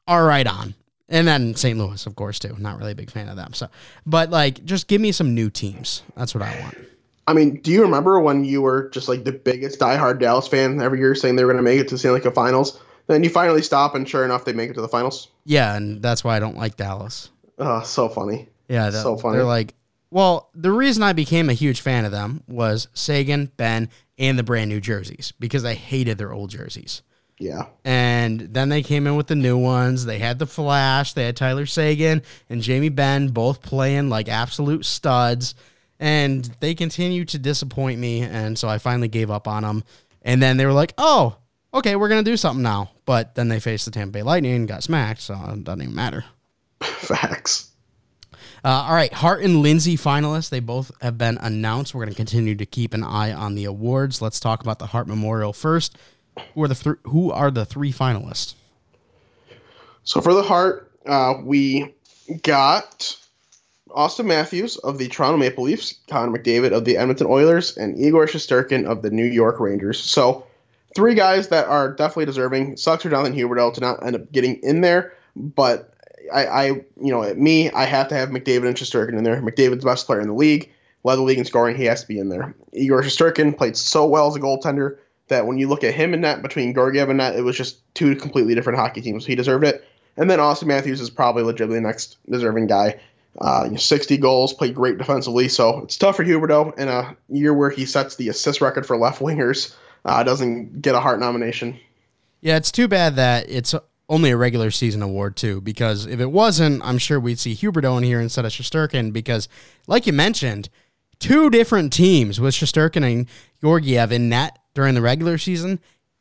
[0.07, 0.75] all right on.
[1.09, 1.77] And then St.
[1.77, 2.55] Louis, of course, too.
[2.59, 3.53] Not really a big fan of them.
[3.53, 3.69] So,
[4.05, 6.03] but like, just give me some new teams.
[6.15, 6.77] That's what I want.
[7.25, 10.79] I mean, do you remember when you were just like the biggest diehard Dallas fan
[10.79, 12.79] every year, saying they were going to make it to the Stanley Cup Finals?
[13.07, 15.27] Then you finally stop, and sure enough, they make it to the finals.
[15.45, 17.29] Yeah, and that's why I don't like Dallas.
[17.59, 18.47] Oh, so funny.
[18.69, 19.37] Yeah, that, so funny.
[19.37, 19.75] They're like,
[20.09, 24.43] well, the reason I became a huge fan of them was Seguin, Benn, and the
[24.43, 27.01] brand new jerseys because I hated their old jerseys.
[27.39, 27.65] Yeah.
[27.83, 30.05] And then they came in with the new ones.
[30.05, 31.13] They had the Flash.
[31.13, 35.55] They had Tyler Seguin and Jamie Benn both playing like absolute studs.
[35.99, 38.21] And they continue to disappoint me.
[38.21, 39.83] And so I finally gave up on them.
[40.21, 41.37] And then they were like, oh,
[41.73, 42.91] okay, we're going to do something now.
[43.05, 45.21] But then they faced the Tampa Bay Lightning and got smacked.
[45.21, 46.25] So it doesn't even matter.
[46.81, 47.69] Facts.
[48.65, 50.49] Uh, all right, Hart and Lindsay finalists.
[50.49, 51.93] They both have been announced.
[51.93, 54.21] We're going to continue to keep an eye on the awards.
[54.21, 55.97] Let's talk about the Hart Memorial first.
[56.53, 58.55] Who are the th- who are the three finalists?
[60.05, 61.93] So for the Hart, uh, we
[62.41, 63.17] got
[63.89, 68.27] Auston Matthews of the Toronto Maple Leafs, Connor McDavid of the Edmonton Oilers, and Igor
[68.27, 69.99] Shesterkin of the New York Rangers.
[69.99, 70.47] So
[70.95, 72.77] three guys that are definitely deserving.
[72.77, 75.93] Sucks for Jonathan Huberdeau to not end up getting in there, but
[76.31, 79.41] I, I, you know, me, I have to have McDavid and Shesterkin in there.
[79.41, 80.71] McDavid's the best player in the league,
[81.03, 81.75] led the league in scoring.
[81.75, 82.55] He has to be in there.
[82.73, 86.21] Igor Shesterkin played so well as a goaltender that when you look at him and
[86.21, 89.25] net between Georgiev and net, it was just two completely different hockey teams.
[89.25, 89.85] He deserved it.
[90.17, 92.99] And then Auston Matthews is probably legitimately the next deserving guy.
[93.41, 95.47] Uh, 60 goals, played great defensively.
[95.47, 98.95] So it's tough for Huberdeau in a year where he sets the assist record for
[98.95, 99.73] left wingers.
[100.05, 101.79] Uh, doesn't get a Hart nomination.
[102.41, 103.73] Yeah, it's too bad that it's
[104.09, 107.97] only a regular season award too, because if it wasn't, I'm sure we'd see Huberdeau
[107.97, 109.13] in here instead of Shesterkin.
[109.13, 109.47] Because,
[109.87, 110.69] like you mentioned,
[111.19, 113.27] two different teams with Shesterkin and
[113.61, 115.79] Georgiev in net during the regular season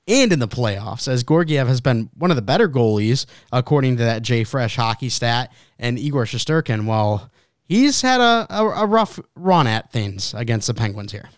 [0.08, 4.04] and in the playoffs, as Georgiev has been one of the better goalies according to
[4.04, 7.30] that JFresh hockey stat, and Igor Shesterkin, well,
[7.64, 11.28] he's had a, a, a rough run at things against the Penguins here.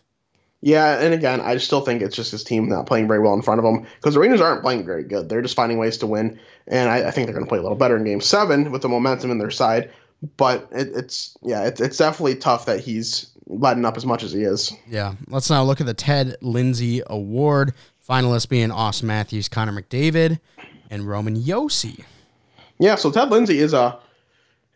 [0.65, 3.43] Yeah, and again, I still think it's just his team not playing very well in
[3.43, 5.29] front of him because the Rangers aren't playing very good.
[5.29, 7.63] They're just finding ways to win, and I, I think they're going to play a
[7.63, 9.91] little better in Game Seven with the momentum in their side.
[10.39, 14.33] But it, it's yeah, it, it's definitely tough that he's letting up as much as
[14.33, 14.73] he is.
[14.89, 17.75] Yeah, let's now look at the Ted Lindsay Award
[18.09, 20.41] finalists being Auston Matthews, Connor McDavid,
[20.89, 22.05] and Roman Josi.
[22.79, 23.99] Yeah, so Ted Lindsay is a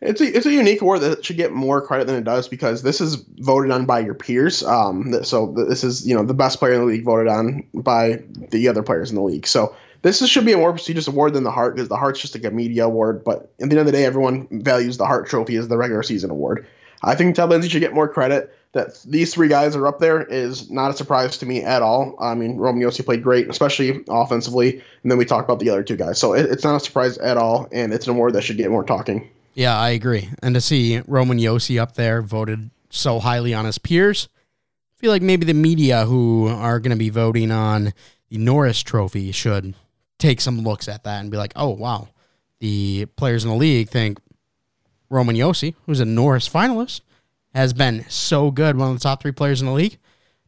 [0.01, 2.83] it's a it's a unique award that should get more credit than it does because
[2.83, 4.63] this is voted on by your peers.
[4.63, 8.23] Um, so this is you know the best player in the league voted on by
[8.49, 9.45] the other players in the league.
[9.45, 12.21] So this is, should be a more prestigious award than the Hart because the Hart's
[12.21, 13.23] just like a media award.
[13.25, 16.03] But at the end of the day, everyone values the Hart Trophy as the regular
[16.03, 16.65] season award.
[17.01, 18.55] I think Ted Lindsay should get more credit.
[18.71, 22.15] That these three guys are up there is not a surprise to me at all.
[22.19, 25.81] I mean, Roman Josi played great, especially offensively, and then we talked about the other
[25.81, 26.19] two guys.
[26.19, 28.69] So it, it's not a surprise at all, and it's an award that should get
[28.69, 29.27] more talking.
[29.53, 30.29] Yeah, I agree.
[30.41, 34.29] And to see Roman Josi up there voted so highly on his peers,
[34.97, 37.93] I feel like maybe the media who are going to be voting on
[38.29, 39.73] the Norris Trophy should
[40.17, 42.09] take some looks at that and be like, oh, wow,
[42.59, 44.19] the players in the league think
[45.09, 47.01] Roman Josi, who's a Norris finalist,
[47.53, 49.97] has been so good, one of the top three players in the league.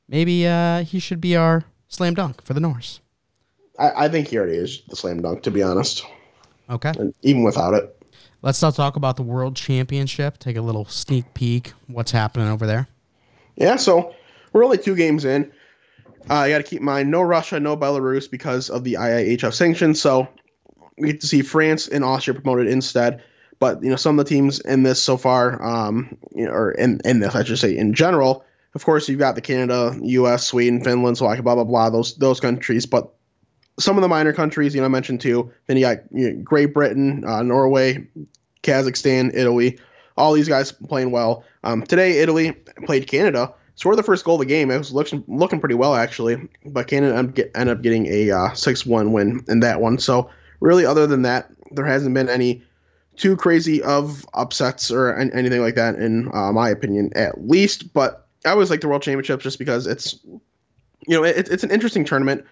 [0.07, 2.99] Maybe uh, he should be our slam dunk for the Norris.
[3.79, 6.05] I, I think he already is the slam dunk, to be honest.
[6.69, 6.91] Okay.
[6.97, 7.97] And even without it.
[8.43, 10.39] Let's now talk about the World Championship.
[10.39, 11.73] Take a little sneak peek.
[11.87, 12.87] What's happening over there?
[13.55, 14.15] Yeah, so
[14.51, 15.51] we're only two games in.
[16.29, 19.53] Uh, I got to keep in mind no Russia, no Belarus because of the IIHF
[19.53, 20.01] sanctions.
[20.01, 20.27] So
[20.97, 23.23] we get to see France and Austria promoted instead.
[23.59, 26.71] But you know, some of the teams in this so far, um, you know, or
[26.71, 28.43] in in this, I should say, in general.
[28.73, 31.91] Of course, you've got the Canada, U.S., Sweden, Finland, Slovakia, blah blah blah.
[31.91, 33.13] Those those countries, but
[33.79, 35.51] some of the minor countries, you know, I mentioned too.
[35.67, 38.07] Then you got you know, Great Britain, uh, Norway,
[38.63, 39.79] Kazakhstan, Italy.
[40.17, 41.43] All these guys playing well.
[41.63, 42.51] Um, today, Italy
[42.85, 43.53] played Canada.
[43.75, 44.69] Scored the first goal of the game.
[44.69, 48.85] It was looking looking pretty well actually, but Canada ended up getting a uh, six
[48.85, 49.97] one win in that one.
[49.97, 50.29] So
[50.59, 52.63] really, other than that, there hasn't been any
[53.15, 57.93] too crazy of upsets or anything like that in uh, my opinion, at least.
[57.93, 61.71] But I always like the World Championships just because it's you know it, it's an
[61.71, 62.45] interesting tournament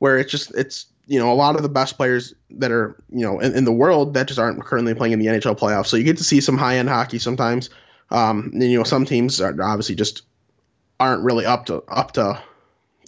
[0.00, 3.24] where it's just it's you know a lot of the best players that are you
[3.24, 5.86] know in, in the world that just aren't currently playing in the NHL playoffs.
[5.86, 7.70] So you get to see some high end hockey sometimes.
[8.10, 10.22] Um, and, you know some teams are obviously just
[10.98, 12.42] aren't really up to up to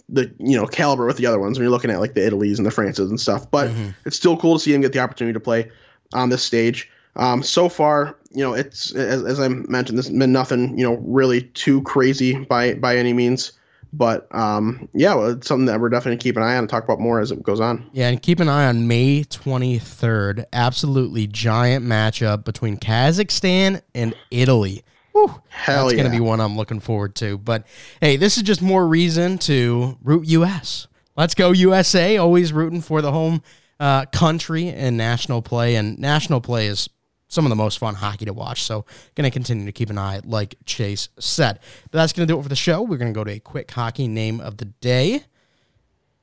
[0.09, 2.57] the you know caliber with the other ones when you're looking at like the Italies
[2.59, 3.49] and the Frances and stuff.
[3.51, 3.89] But Mm-hmm.
[4.05, 5.69] it's still cool to see him get the opportunity to play
[6.13, 6.89] on this stage.
[7.15, 10.83] Um, so far, you know, it's as, as I mentioned, this has been nothing, you
[10.83, 13.51] know, really too crazy by by any means.
[13.95, 16.83] But um, yeah, well, it's something that we're definitely keep an eye on and talk
[16.83, 17.89] about more as it goes on.
[17.93, 20.45] Yeah, and keep an eye on May 23rd.
[20.51, 24.83] Absolutely giant matchup between Kazakhstan and Italy.
[25.11, 26.01] Whew, Hell that's yeah!
[26.01, 27.37] going to be one I'm looking forward to.
[27.37, 27.67] But
[28.01, 30.87] hey, this is just more reason to root US.
[31.15, 32.17] Let's go USA.
[32.17, 33.43] Always rooting for the home
[33.79, 35.75] uh, country and national play.
[35.75, 36.89] And national play is
[37.33, 38.63] some of the most fun hockey to watch.
[38.63, 41.59] So going to continue to keep an eye, like Chase said.
[41.91, 42.81] But that's going to do it for the show.
[42.83, 45.23] We're going to go to a quick hockey name of the day.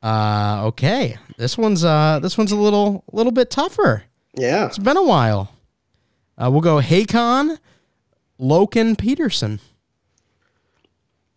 [0.03, 4.05] Uh, okay, this one's uh, this one's a little a little bit tougher.
[4.35, 5.53] yeah, It's been a while.
[6.39, 7.59] Uh, we'll go Hakon
[8.41, 9.61] Loken Peterson.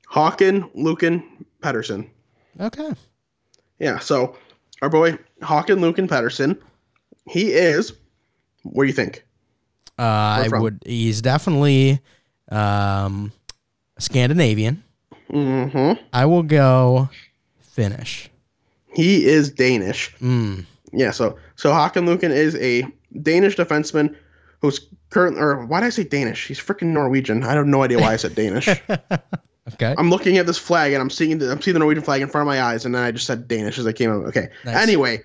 [0.09, 2.09] Hawken, Lucan, Pedersen.
[2.59, 2.91] Okay.
[3.79, 4.37] Yeah, so
[4.81, 6.61] our boy Hawken, Lucan, Pedersen.
[7.27, 7.93] He is.
[8.63, 9.22] What do you think?
[9.97, 10.63] Uh, I from?
[10.63, 10.83] would.
[10.85, 11.99] He's definitely
[12.49, 13.31] um,
[13.99, 14.83] Scandinavian.
[15.29, 16.03] Mm-hmm.
[16.11, 17.09] I will go
[17.59, 18.29] Finnish.
[18.93, 20.13] He is Danish.
[20.21, 20.65] Mm.
[20.91, 22.87] Yeah, so so Hakan Lukin is a
[23.21, 24.15] Danish defenseman
[24.61, 26.47] who's current or why did I say Danish?
[26.47, 27.43] He's freaking Norwegian.
[27.43, 28.69] I have no idea why I said Danish.
[29.73, 29.95] Okay.
[29.97, 32.27] I'm looking at this flag and I'm seeing the I'm seeing the Norwegian flag in
[32.27, 34.25] front of my eyes, and then I just said Danish as I came out.
[34.25, 34.49] Okay.
[34.65, 34.75] Nice.
[34.75, 35.21] Anyway,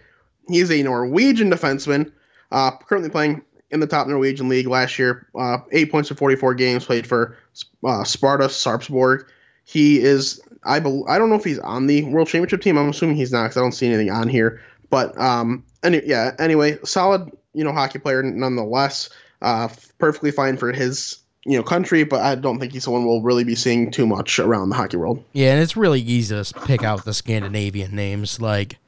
[0.49, 2.13] he's a Norwegian defenseman,
[2.53, 5.27] uh, currently playing in the top Norwegian league last year.
[5.39, 7.37] Uh, eight points in 44 games played for
[7.85, 9.25] uh, Sparta Sarpsborg.
[9.65, 12.79] He is I bel I don't know if he's on the World Championship team.
[12.79, 14.61] I'm assuming he's not because I don't see anything on here.
[14.91, 16.35] But um, any, yeah.
[16.39, 19.11] Anyway, solid you know hockey player nonetheless.
[19.43, 23.23] Uh, perfectly fine for his you know country, but I don't think he's someone we'll
[23.23, 25.23] really be seeing too much around the hockey world.
[25.33, 28.41] Yeah, and it's really easy to pick out the Scandinavian names.
[28.41, 28.79] Like,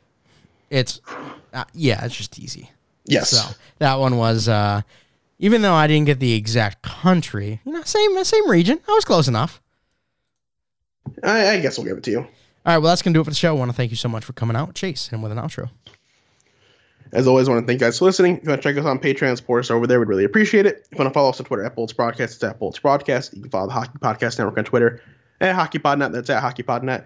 [0.71, 1.01] it's
[1.53, 2.71] uh, yeah, it's just easy.
[3.05, 3.31] Yes.
[3.31, 4.83] So that one was, uh,
[5.39, 8.81] even though I didn't get the exact country, you know, same same region.
[8.89, 9.61] I was close enough.
[11.23, 12.19] I, I guess we'll give it to you.
[12.21, 13.55] All right, well, that's gonna do it for the show.
[13.55, 15.71] I want to thank you so much for coming out, Chase, and with an outro.
[17.13, 18.37] As always, I want to thank you guys for listening.
[18.37, 20.67] If you want to check us on Patreon, support us over there, we'd really appreciate
[20.67, 20.83] it.
[20.85, 23.35] If you want to follow us on Twitter at Bolts Broadcast, it's at Bolts Broadcast.
[23.35, 25.03] You can follow the Hockey Podcast Network on Twitter
[25.41, 26.13] at HockeyPodNet.
[26.13, 27.05] That's at HockeyPodNet.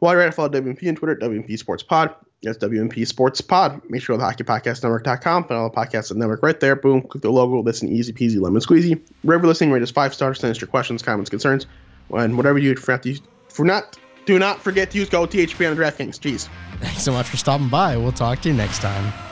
[0.00, 2.14] You're at follow WMP on Twitter WMP Sports Pod.
[2.42, 3.80] That's WMP Sports Pod.
[3.88, 5.44] Make sure go to hockeypodcastnetwork.com.
[5.44, 6.76] Find all the podcasts on network right there.
[6.76, 7.02] Boom.
[7.02, 7.60] Click the logo.
[7.60, 9.00] Listen easy peasy lemon squeezy.
[9.22, 10.38] Wherever listening, rate us five stars.
[10.38, 11.66] Send us your questions, comments, concerns.
[12.10, 15.08] And whatever you do, for not, to use, for not, do not forget to use
[15.08, 16.20] code THP on the DraftKings.
[16.20, 16.48] Jeez.
[16.80, 17.96] Thanks so much for stopping by.
[17.96, 19.27] We'll talk to you next time.